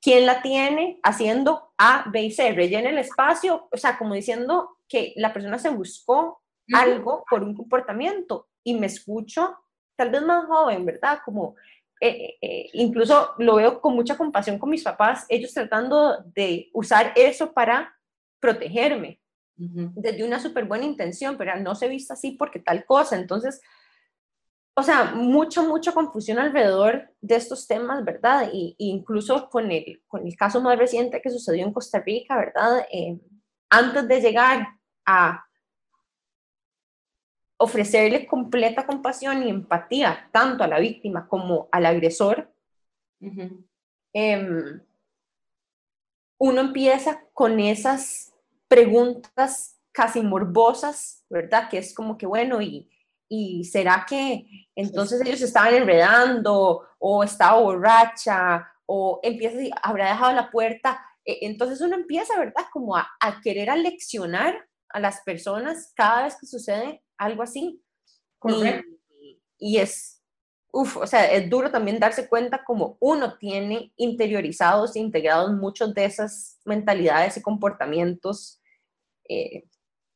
[0.00, 2.52] ¿quién la tiene haciendo A, B y C?
[2.52, 6.40] Rellena el espacio, o sea, como diciendo que la persona se buscó
[6.72, 9.56] algo por un comportamiento y me escucho
[9.96, 11.20] tal vez más joven, ¿verdad?
[11.24, 11.56] Como,
[12.00, 17.12] eh, eh, incluso lo veo con mucha compasión con mis papás, ellos tratando de usar
[17.16, 17.94] eso para
[18.38, 19.20] protegerme,
[19.56, 23.16] desde una súper buena intención, pero no se vista así porque tal cosa.
[23.16, 23.60] Entonces,
[24.78, 28.48] o sea, mucha, mucha confusión alrededor de estos temas, ¿verdad?
[28.52, 32.86] Y, incluso con el, con el caso más reciente que sucedió en Costa Rica, ¿verdad?
[32.92, 33.18] Eh,
[33.68, 34.68] antes de llegar
[35.04, 35.44] a
[37.56, 42.48] ofrecerle completa compasión y empatía tanto a la víctima como al agresor,
[44.12, 44.80] em,
[46.38, 48.32] uno empieza con esas
[48.68, 51.68] preguntas casi morbosas, ¿verdad?
[51.68, 52.88] Que es como que, bueno, y,
[53.28, 60.50] y será que entonces ellos estaban enredando o estaba borracha o empieza, habrá dejado la
[60.50, 61.04] puerta.
[61.24, 62.64] E, entonces uno empieza, ¿verdad?
[62.72, 67.82] Como a, a querer aleccionar a las personas cada vez que sucede algo así.
[69.58, 70.22] Y, es,
[70.72, 75.92] uff, o sea, es duro también darse cuenta como uno tiene interiorizados e integrados muchos
[75.94, 78.62] de esas mentalidades y comportamientos
[79.28, 79.64] eh,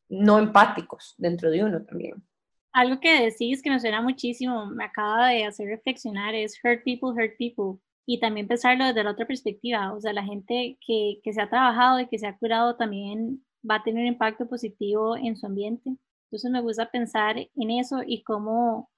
[0.08, 2.24] no empáticos dentro de uno también.
[2.72, 7.10] Algo que decís que me suena muchísimo, me acaba de hacer reflexionar, es hurt people,
[7.10, 7.80] hurt people.
[8.06, 11.50] Y también pensarlo desde la otra perspectiva, o sea, la gente que, que se ha
[11.50, 15.46] trabajado y que se ha curado también va a tener un impacto positivo en su
[15.46, 15.90] ambiente.
[16.26, 18.90] Entonces me gusta pensar en eso y cómo,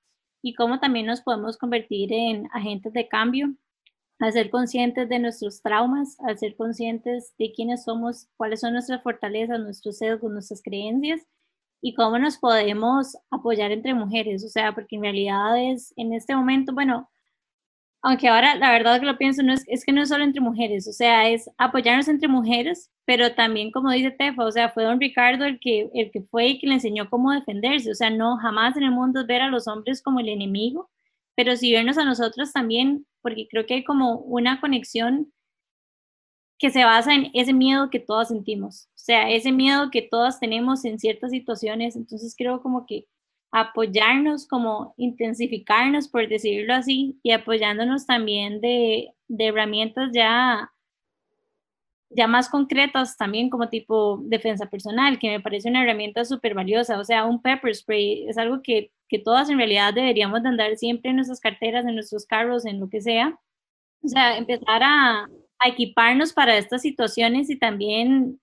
[0.43, 3.55] y cómo también nos podemos convertir en agentes de cambio,
[4.21, 9.03] al ser conscientes de nuestros traumas, al ser conscientes de quiénes somos, cuáles son nuestras
[9.03, 11.27] fortalezas, nuestros sesgos, nuestras creencias
[11.85, 14.43] y cómo nos podemos apoyar entre mujeres.
[14.43, 17.11] O sea, porque en realidad es en este momento, bueno,
[18.03, 20.41] aunque ahora la verdad que lo pienso, no es, es que no es solo entre
[20.41, 24.85] mujeres, o sea, es apoyarnos entre mujeres, pero también como dice Tefa, o sea, fue
[24.85, 28.09] don Ricardo el que, el que fue y que le enseñó cómo defenderse, o sea,
[28.09, 30.91] no jamás en el mundo ver a los hombres como el enemigo,
[31.37, 35.33] pero sí vernos a nosotros también, porque creo que hay como una conexión
[36.65, 40.41] que se basa en ese miedo que todas sentimos, o sea, ese miedo que todas
[40.41, 43.07] tenemos en ciertas situaciones, entonces creo como que
[43.53, 50.73] apoyarnos, como intensificarnos, por decirlo así, y apoyándonos también de, de herramientas ya,
[52.09, 56.99] ya más concretas también, como tipo defensa personal, que me parece una herramienta súper valiosa.
[56.99, 60.75] O sea, un pepper spray es algo que, que todas en realidad deberíamos de andar
[60.79, 63.39] siempre en nuestras carteras, en nuestros carros, en lo que sea.
[64.03, 65.29] O sea, empezar a,
[65.65, 68.41] a equiparnos para estas situaciones y también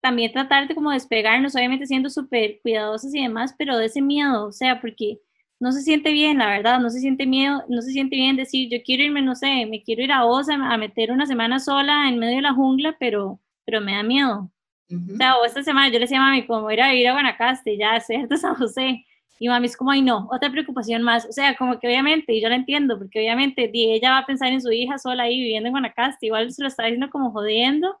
[0.00, 4.46] también tratar de como despegarnos, obviamente siendo súper cuidadosos y demás, pero de ese miedo,
[4.46, 5.18] o sea, porque
[5.60, 8.70] no se siente bien, la verdad, no se siente miedo, no se siente bien decir,
[8.70, 12.08] yo quiero irme, no sé, me quiero ir a Osa a meter una semana sola
[12.08, 14.50] en medio de la jungla, pero, pero me da miedo.
[14.90, 17.12] O sea, o esta semana yo le decía a mami, como ir a vivir a
[17.12, 19.04] Guanacaste, ya, cierto, San José.
[19.42, 21.24] Y mami es como, ay, no, otra preocupación más.
[21.24, 24.52] O sea, como que obviamente, y yo la entiendo, porque obviamente ella va a pensar
[24.52, 27.98] en su hija sola ahí viviendo en Guanacaste, igual se lo está diciendo como jodiendo,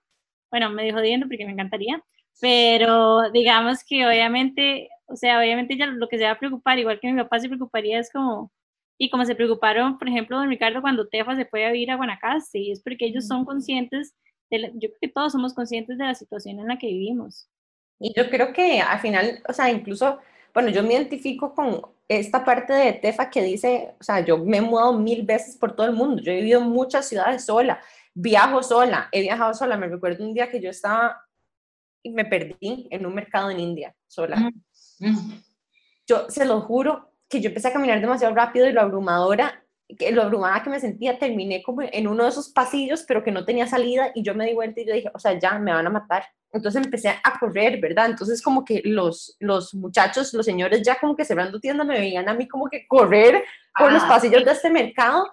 [0.50, 2.02] bueno, me dijo jodiendo porque me encantaría,
[2.40, 7.00] pero digamos que obviamente, o sea, obviamente ya lo que se va a preocupar, igual
[7.00, 8.52] que mi papá se preocuparía, es como,
[8.98, 11.96] y como se preocuparon, por ejemplo, don Ricardo cuando Tefa se fue a vivir a
[11.96, 14.14] Guanacaste, y es porque ellos son conscientes,
[14.50, 17.48] de yo creo que todos somos conscientes de la situación en la que vivimos.
[17.98, 20.18] Y yo creo que al final, o sea, incluso,
[20.52, 24.58] bueno, yo me identifico con esta parte de Tefa que dice, o sea, yo me
[24.58, 27.80] he mudado mil veces por todo el mundo, yo he vivido en muchas ciudades sola,
[28.14, 29.76] viajo sola, he viajado sola.
[29.76, 31.24] Me recuerdo un día que yo estaba
[32.02, 34.50] y me perdí en un mercado en India sola.
[36.06, 39.64] Yo se lo juro que yo empecé a caminar demasiado rápido y lo abrumadora,
[39.98, 43.30] que lo abrumada que me sentía, terminé como en uno de esos pasillos, pero que
[43.30, 45.72] no tenía salida y yo me di vuelta y yo dije, o sea, ya me
[45.72, 46.24] van a matar.
[46.52, 48.06] Entonces empecé a correr, ¿verdad?
[48.06, 52.28] Entonces como que los, los muchachos, los señores ya como que cerrando tiendas me veían
[52.28, 53.44] a mí como que correr
[53.78, 55.32] por los pasillos de este mercado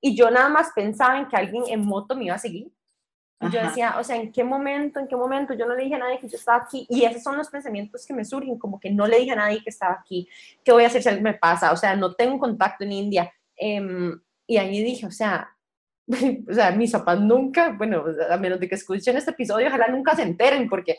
[0.00, 2.70] y yo nada más pensaba en que alguien en moto me iba a seguir.
[3.38, 5.52] Y yo decía, o sea, ¿en qué momento, en qué momento?
[5.52, 6.86] Yo no le dije a nadie que yo estaba aquí.
[6.88, 9.62] Y esos son los pensamientos que me surgen, como que no le dije a nadie
[9.62, 10.26] que estaba aquí.
[10.64, 11.70] ¿Qué voy a hacer si algo me pasa?
[11.72, 13.30] O sea, no tengo contacto en India.
[13.54, 15.54] Em, y ahí dije, o sea,
[16.48, 20.14] o sea, mis papás nunca, bueno, a menos de que escuchen este episodio, ojalá nunca
[20.14, 20.96] se enteren, porque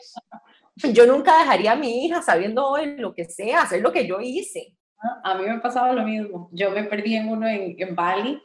[0.92, 4.76] yo nunca dejaría a mi hija sabiendo lo que sea, hacer lo que yo hice.
[5.22, 6.48] A mí me pasaba lo mismo.
[6.52, 8.42] Yo me perdí en uno en, en Bali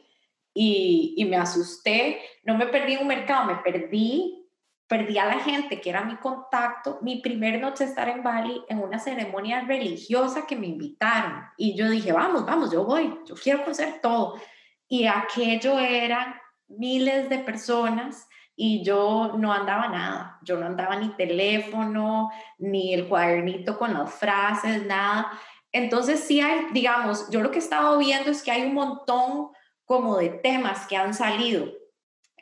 [0.54, 2.20] y, me asusté.
[2.44, 4.40] No me perdí en un mercado, me perdí
[4.86, 8.78] perdí a la gente que era mi contacto, mi primer noche estar en Bali en
[8.78, 11.42] una ceremonia religiosa que me invitaron.
[11.56, 14.38] Y yo dije, vamos, vamos, yo voy, yo quiero conocer todo.
[14.86, 16.34] Y aquello eran
[16.68, 23.08] miles de personas y yo no andaba nada, yo no andaba ni teléfono, ni el
[23.08, 25.30] cuadernito con las frases, nada.
[25.72, 29.48] Entonces sí hay, digamos, yo lo que he estado viendo es que hay un montón
[29.84, 31.66] como de temas que han salido.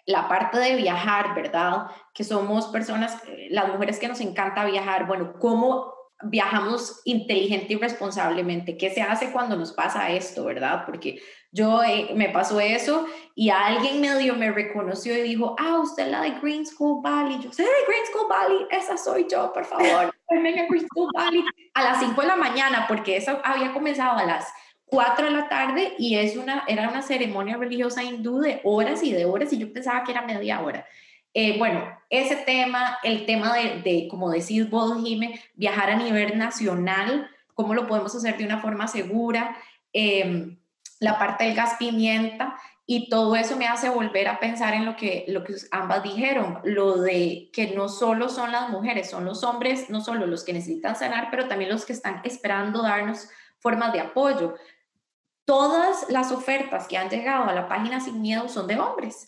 [0.05, 1.87] La parte de viajar, ¿verdad?
[2.13, 7.77] Que somos personas, eh, las mujeres que nos encanta viajar, bueno, ¿cómo viajamos inteligente y
[7.77, 8.77] responsablemente?
[8.77, 10.85] ¿Qué se hace cuando nos pasa esto, verdad?
[10.85, 11.21] Porque
[11.53, 16.11] yo eh, me pasó eso y alguien medio me reconoció y dijo, ah, usted es
[16.11, 17.39] la de Green School Valley.
[17.41, 20.15] Yo sé de Green School Valley, esa soy yo, por favor.
[20.31, 24.51] Green School Valley a las 5 de la mañana, porque eso había comenzado a las
[24.87, 29.13] 4 de la tarde y es una, era una ceremonia religiosa hindú de horas y
[29.13, 30.87] de horas y yo pensaba que era media hora.
[31.35, 36.39] Eh, bueno, ese tema, el tema de, de como decís vos, Jime, viajar a nivel
[36.39, 39.57] nacional, cómo lo podemos hacer de una forma segura.
[39.93, 40.57] Eh,
[41.03, 44.97] la parte del gas pimienta y todo eso me hace volver a pensar en lo
[44.97, 49.43] que, lo que ambas dijeron, lo de que no solo son las mujeres, son los
[49.43, 53.93] hombres, no solo los que necesitan sanar, pero también los que están esperando darnos formas
[53.93, 54.55] de apoyo.
[55.45, 59.27] Todas las ofertas que han llegado a la página Sin Miedo son de hombres.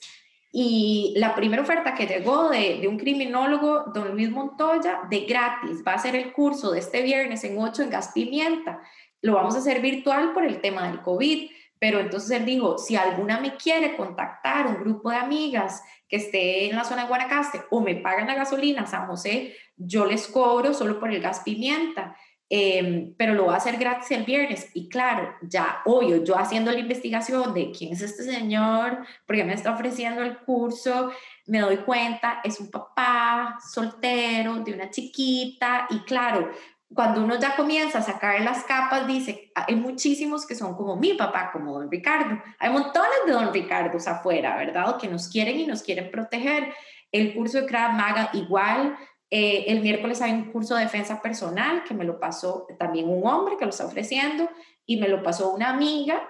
[0.52, 5.82] Y la primera oferta que llegó de, de, un criminólogo, don Luis Montoya, de gratis,
[5.87, 8.80] va a ser el curso de este viernes en 8 en gas pimienta.
[9.22, 11.50] Lo vamos a hacer virtual por el tema del COVID
[11.84, 16.70] pero entonces él dijo, si alguna me quiere contactar, un grupo de amigas que esté
[16.70, 20.72] en la zona de Guanacaste o me pagan la gasolina San José, yo les cobro
[20.72, 22.16] solo por el gas pimienta.
[22.48, 24.70] Em, pero lo voy a hacer gratis el viernes.
[24.72, 29.52] Y claro, ya obvio, yo haciendo la investigación de quién es este señor, porque me
[29.52, 31.10] está ofreciendo el curso,
[31.46, 36.50] me doy cuenta, es un papá soltero de una chiquita y claro,
[36.92, 41.14] cuando uno ya comienza a sacar las capas, dice, hay muchísimos que son como mi
[41.14, 42.40] papá, como don Ricardo.
[42.58, 44.96] Hay montones de don Ricardos afuera, ¿verdad?
[44.98, 46.72] Que nos quieren y nos quieren proteger.
[47.10, 48.96] El curso de Krav Maga igual.
[49.30, 53.26] Eh, el miércoles hay un curso de defensa personal que me lo pasó también un
[53.26, 54.48] hombre que lo está ofreciendo
[54.86, 56.22] y me lo pasó una amiga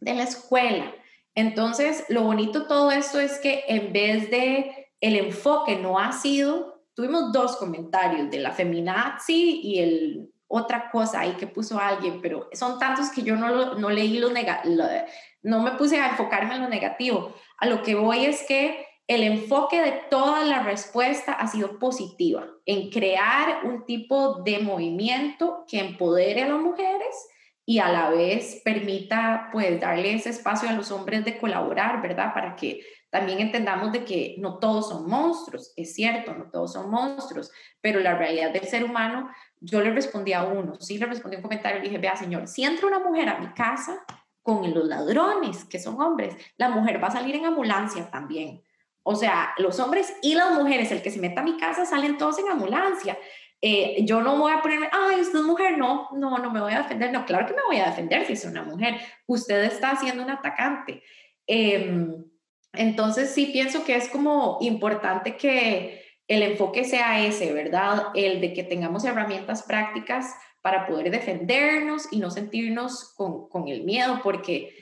[0.00, 0.92] de la escuela.
[1.34, 6.12] Entonces, lo bonito de todo esto es que en vez de el enfoque no ha
[6.12, 12.20] sido tuvimos dos comentarios de la feminazi y el otra cosa ahí que puso alguien,
[12.20, 14.84] pero son tantos que yo no, no leí lo, negativo,
[15.40, 17.34] no me puse a enfocarme en lo negativo.
[17.56, 22.46] A lo que voy es que el enfoque de toda la respuesta ha sido positiva
[22.66, 27.28] en crear un tipo de movimiento que empodere a las mujeres
[27.64, 32.34] y a la vez permita pues darle ese espacio a los hombres de colaborar, ¿verdad?
[32.34, 32.80] Para que
[33.12, 38.00] también entendamos de que no todos son monstruos, es cierto, no todos son monstruos, pero
[38.00, 39.28] la realidad del ser humano,
[39.60, 42.64] yo le respondí a uno, sí le respondí un comentario, le dije, vea señor, si
[42.64, 44.02] entra una mujer a mi casa
[44.40, 48.62] con los ladrones, que son hombres, la mujer va a salir en ambulancia también.
[49.02, 52.16] O sea, los hombres y las mujeres, el que se meta a mi casa, salen
[52.16, 53.18] todos en ambulancia.
[53.60, 56.72] Eh, yo no voy a ponerme, ay, usted es mujer, no, no, no me voy
[56.72, 57.12] a defender.
[57.12, 58.98] No, claro que me voy a defender si es una mujer.
[59.26, 61.02] Usted está siendo un atacante.
[61.46, 62.24] Em,
[62.72, 68.06] entonces sí pienso que es como importante que el enfoque sea ese, ¿verdad?
[68.14, 73.84] El de que tengamos herramientas prácticas para poder defendernos y no sentirnos con, con el
[73.84, 74.74] miedo, porque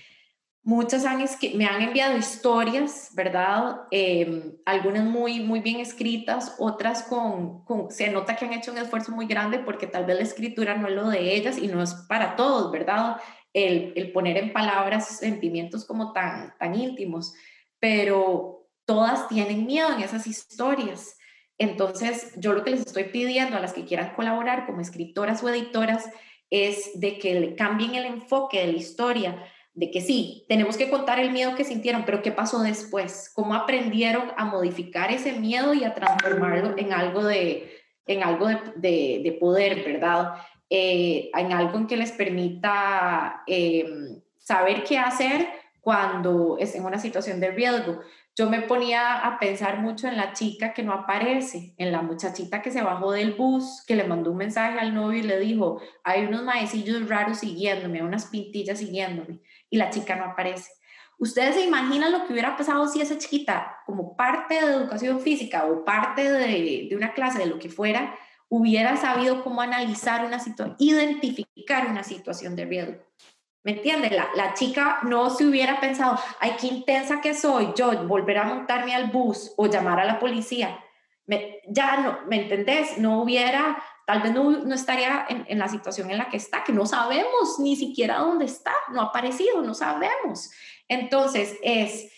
[0.63, 1.25] Muchas han
[1.55, 3.81] me han enviado historias, ¿verdad?
[3.91, 8.77] Em, algunas muy, muy bien escritas, otras con, con, se nota que han hecho un
[8.77, 11.83] esfuerzo muy grande porque tal vez la escritura no es lo de ellas y no
[11.83, 13.17] es para todos, ¿verdad?
[13.55, 17.33] El, el poner en palabras sentimientos como tan, tan íntimos,
[17.81, 21.17] pero todas tienen miedo en esas historias.
[21.59, 25.49] Entonces, yo lo que les estoy pidiendo a las que quieran colaborar como escritoras o
[25.49, 26.09] editoras
[26.51, 30.91] es de que le cambien el enfoque de la historia de que sí, tenemos que
[30.91, 33.31] contar el miedo que sintieron, pero ¿qué pasó después?
[33.35, 37.71] ¿Cómo aprendieron a modificar ese miedo y a transformarlo en algo de,
[38.07, 40.35] en algo de, poder, ¿verdad?
[40.69, 45.49] Eh, en algo en que les permita em, saber qué hacer
[45.81, 48.01] cuando es en una situación de riesgo.
[48.37, 52.63] Yo me ponía a pensar mucho en la chica que no aparece, en la muchachita
[52.63, 55.81] que se bajó del bus, que le mandó un mensaje al novio y le dijo,
[56.05, 60.71] hay unos maecillos raros siguiéndome, unas pintillas siguiéndome y la chica no aparece.
[61.19, 65.67] ¿Ustedes se imaginan lo que hubiera pasado si esa chiquita, como parte de educación física
[65.67, 68.15] o parte de, de una clase, de lo que fuera,
[68.49, 73.03] hubiera sabido cómo analizar una situación, identificar una situación de riesgo?
[73.63, 74.13] ¿Me entiendes?
[74.13, 78.45] La, la, chica no se hubiera pensado, ay, qué intensa que soy, yo volver a
[78.45, 80.83] montarme al bus o llamar a la policía.
[81.69, 82.97] ya no, ¿me entendés?
[82.97, 86.65] No hubiera, tal vez no, no estaría en, en, la situación en la que está,
[86.65, 90.51] que no sabemos ni siquiera dónde está, no ha aparecido, no sabemos.
[90.89, 92.11] Entonces es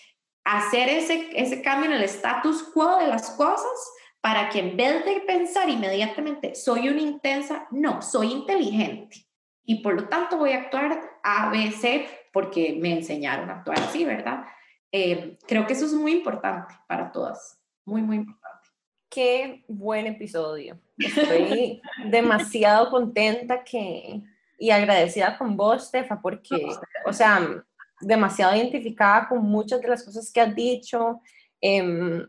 [0.44, 5.04] hacer ese, ese cambio en el status quo de las cosas para que en vez
[5.04, 9.26] de pensar inmediatamente, soy una intensa, no, soy inteligente.
[9.64, 13.78] Y por lo tanto voy a actuar A, B, C, porque me enseñaron a actuar
[13.78, 14.44] así, ¿verdad?
[14.90, 18.68] Eh, creo que eso es muy importante para todas, muy, muy importante.
[19.08, 20.78] Qué buen episodio.
[20.98, 24.22] Estoy demasiado contenta que,
[24.58, 26.66] y agradecida con vos, Stefa, porque,
[27.06, 27.64] o sea,
[28.00, 31.20] demasiado identificada con muchas de las cosas que has dicho.
[31.60, 32.26] Em,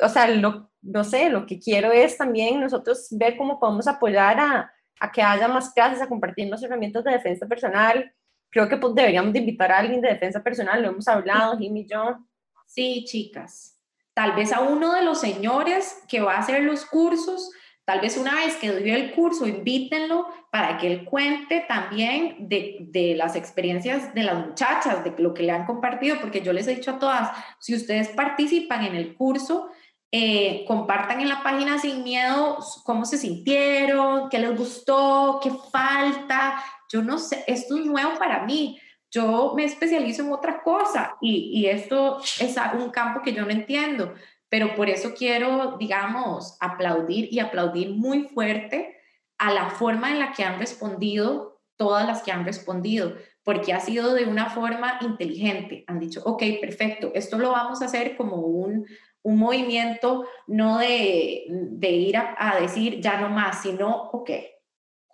[0.00, 4.38] o sea, lo, no sé, lo que quiero es también nosotros ver cómo podemos apoyar
[4.38, 8.12] a, a que haya más clases, a compartir más herramientas de defensa personal,
[8.54, 11.80] creo que pues, deberíamos de invitar a alguien de defensa personal, lo hemos hablado, Jimmy
[11.80, 12.18] y yo.
[12.66, 13.80] Sí, chicas.
[14.14, 17.50] Tal vez a uno de los señores que va a hacer los cursos,
[17.84, 22.76] tal vez una vez que dio el curso, invítenlo para que él cuente también de,
[22.92, 26.68] de, las experiencias de las muchachas, de lo que le han compartido, porque yo les
[26.68, 29.68] he dicho a todas, si ustedes participan en el curso,
[30.12, 36.62] eh, compartan en la página sin miedo cómo se sintieron, qué les gustó, qué falta,
[36.90, 38.78] yo no sé, esto es nuevo para mí.
[39.10, 43.50] Yo me especializo en otra cosa y, y esto es un campo que yo no
[43.50, 44.14] entiendo,
[44.48, 48.96] pero por eso quiero, digamos, aplaudir y aplaudir muy fuerte
[49.38, 53.80] a la forma en la que han respondido todas las que han respondido, porque ha
[53.80, 55.84] sido de una forma inteligente.
[55.86, 58.86] Han dicho, ok, perfecto, esto lo vamos a hacer como un,
[59.22, 64.30] un movimiento no de, de ir a, a, decir ya no más, sino, ok,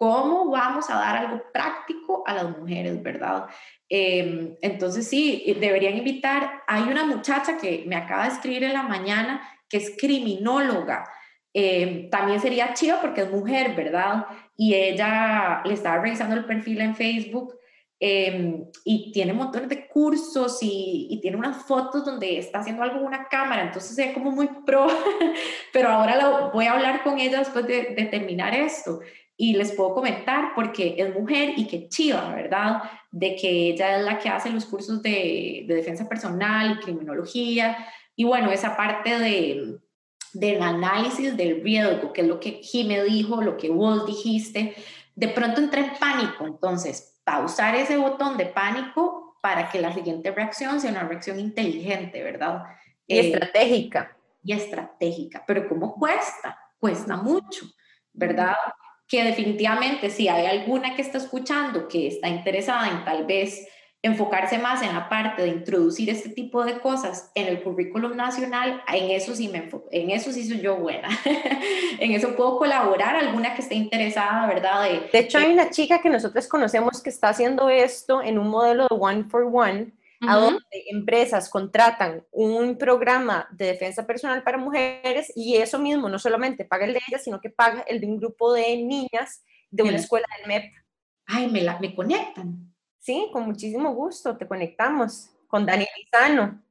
[0.01, 3.49] ¿Cómo vamos a dar algo práctico a las mujeres, verdad?
[3.87, 6.63] Eh, entonces sí, deberían invitar.
[6.67, 11.05] Hay una muchacha que me acaba de escribir en la mañana que es criminóloga.
[11.53, 14.25] Eh, también sería chiva porque es mujer, ¿verdad?
[14.57, 17.59] Y ella le estaba revisando el perfil en Facebook
[18.03, 22.97] eh, y tiene montones de cursos y, y, tiene unas fotos donde está haciendo algo
[22.97, 24.87] con una cámara, entonces es como muy pro,
[25.75, 29.01] pero ahora lo, voy a hablar con ella después de, de terminar esto
[29.41, 32.83] y les puedo comentar porque es mujer y que chiva, ¿verdad?
[33.11, 37.89] De que ella es la que hace los cursos de, de defensa personal y criminología
[38.21, 39.79] y bueno, esa parte de,
[40.35, 44.75] del análisis del riesgo, que es lo que Jimé dijo, lo que vos dijiste,
[45.15, 50.33] de pronto entré en pánico, entonces pausar ese botón de pánico para que la siguiente
[50.33, 52.65] reacción sea una reacción inteligente, ¿verdad?
[53.07, 54.15] Y eh, estratégica.
[54.45, 56.59] Y estratégica, pero ¿cómo cuesta?
[56.79, 57.65] Cuesta mucho,
[58.13, 58.55] ¿verdad?
[59.11, 63.67] Que definitivamente si hay alguna que está escuchando que está interesada en tal vez
[64.03, 68.83] enfocarse más en la parte de introducir este tipo de cosas en el currículum nacional,
[68.91, 71.09] en eso sí me en eso sí soy yo buena.
[71.99, 74.85] en eso puedo colaborar, alguna que esté interesada, ¿verdad?
[74.85, 78.49] De, de hecho, hay una chica que nosotros conocemos que está haciendo esto en un
[78.49, 84.59] modelo de One for One, a donde empresas contratan un programa de defensa personal para
[84.59, 88.07] mujeres y eso mismo no solamente paga el de ellas, sino que paga el de
[88.07, 90.73] un grupo de niñas de una escuela del MEP.
[91.27, 92.75] Ay, me, la, me conectan.
[92.99, 96.63] Sí, con muchísimo gusto, te conectamos con Dani Lizano.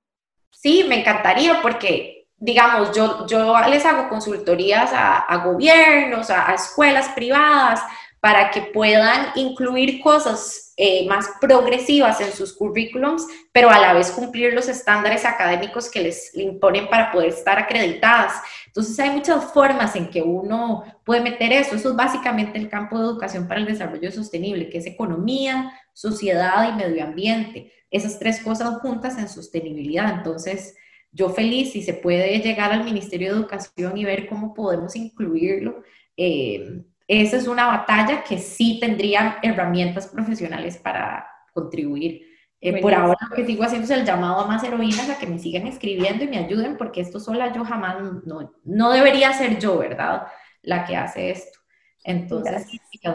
[0.51, 6.53] Sí, me encantaría porque, digamos, yo, yo les hago consultorías a, a gobiernos, a, a
[6.53, 7.81] escuelas privadas,
[8.19, 14.11] para que puedan incluir cosas eh, más progresivas en sus currículums, pero a la vez
[14.11, 18.33] cumplir los estándares académicos que les imponen para poder estar acreditadas.
[18.67, 21.75] Entonces hay muchas formas en que uno puede meter eso.
[21.75, 26.69] Eso es básicamente el campo de educación para el desarrollo sostenible, que es economía, sociedad
[26.69, 27.71] y medio ambiente.
[27.89, 30.13] Esas tres cosas juntas en sostenibilidad.
[30.13, 30.75] Entonces,
[31.11, 35.83] yo feliz si se puede llegar al Ministerio de Educación y ver cómo podemos incluirlo.
[36.15, 42.21] Eh, esa es una batalla que sí tendría herramientas profesionales para contribuir.
[42.61, 45.25] Eh, por ahora lo que sigo haciendo es el llamado a más heroínas a que
[45.25, 49.57] me sigan escribiendo y me ayuden, porque esto sola yo jamás, no, no debería ser
[49.57, 50.27] yo, ¿verdad?
[50.61, 51.57] La que hace esto.
[52.03, 52.67] Entonces,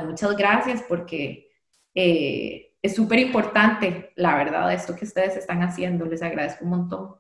[0.04, 1.52] muchas gracias porque
[1.94, 6.04] eh, es súper importante, la verdad, esto que ustedes están haciendo.
[6.04, 7.14] Les agradezco un montón.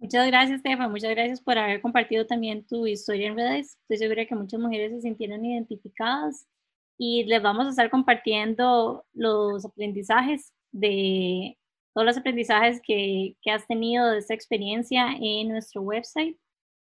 [0.00, 0.88] Muchas gracias, Stefa.
[0.88, 3.76] Muchas gracias por haber compartido también tu historia en redes.
[3.82, 6.48] Estoy segura que muchas mujeres se sintieron identificadas
[6.96, 11.58] y les vamos a estar compartiendo los aprendizajes de
[11.92, 16.38] todos los aprendizajes que, que has tenido de esta experiencia en nuestro website.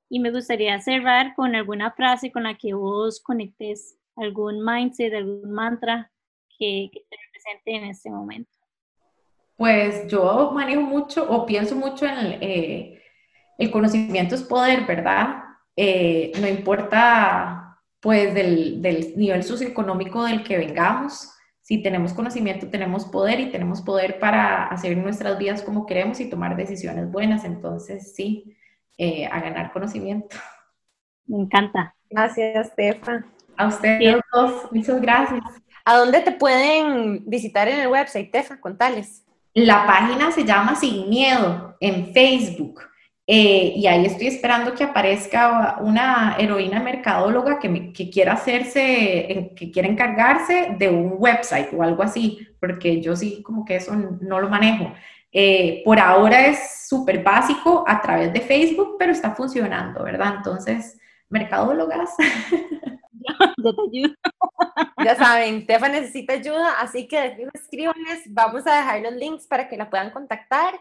[0.10, 5.52] Y me gustaría cerrar con alguna frase con la que vos conectes algún mindset, algún
[5.52, 6.12] mantra
[6.60, 8.52] que, que te represente en este momento.
[9.56, 13.02] Pues yo manejo mucho o pienso mucho en, eh,
[13.58, 15.46] el conocimiento es poder, ¿verdad?
[15.76, 21.32] eh, no importa pues del, del nivel socioeconómico del que vengamos,
[21.62, 26.30] si tenemos conocimiento, tenemos poder y tenemos poder para hacer nuestras vidas como queremos y
[26.30, 27.44] tomar decisiones buenas.
[27.44, 28.56] Entonces, sí,
[29.00, 30.36] eh, a ganar conocimiento.
[31.26, 31.96] Me encanta.
[32.12, 33.26] Gracias, Stefan.
[33.58, 35.42] A ustedes dos, muchas gracias.
[35.84, 38.60] ¿A dónde te pueden visitar en el website, Tefa?
[38.60, 39.26] Contales.
[39.56, 42.82] La página se llama Sin Miedo en Facebook.
[43.28, 49.72] Eh, y ahí estoy esperando que aparezca una heroína mercadóloga que, que quiera hacerse, que
[49.72, 54.40] quiera encargarse de un website o algo así, porque yo sí como que eso no
[54.40, 54.94] lo manejo.
[55.38, 60.36] Eh, por ahora es súper básico a través de Facebook, pero está funcionando, ¿verdad?
[60.38, 60.98] Entonces,
[61.30, 62.12] mercadólogas.
[65.04, 69.78] Ya saben, Tefa necesita ayuda, así que escríbanles, vamos a dejar los links para que
[69.78, 70.80] la puedan contactar.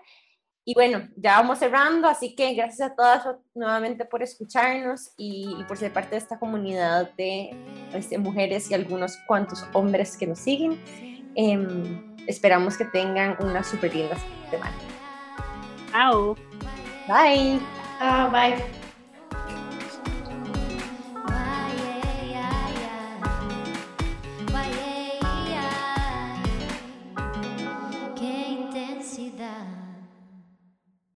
[0.67, 5.77] Y bueno, ya vamos cerrando, así que gracias a todas nuevamente por escucharnos y, por
[5.77, 7.51] ser parte de esta comunidad de
[7.93, 10.81] este, mujeres y algunos cuantos hombres que nos siguen.
[11.35, 14.17] Em, esperamos que tengan una súper linda
[14.51, 14.75] semana.
[15.91, 16.35] Chao.
[17.07, 17.61] Bye.
[17.99, 18.84] Chao, bye.